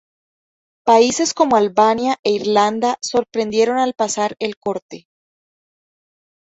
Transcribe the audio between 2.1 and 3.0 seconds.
e Irlanda